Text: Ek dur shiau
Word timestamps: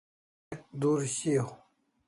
Ek 0.53 0.61
dur 0.81 0.99
shiau 1.15 1.49